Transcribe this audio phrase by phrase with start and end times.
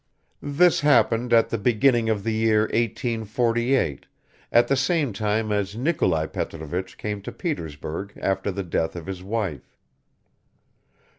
[0.41, 4.07] This happened at the beginning of the year 1848,
[4.51, 9.21] at the same time as Nikolai Petrovich came to Petersburg after the death of his
[9.21, 9.75] wife.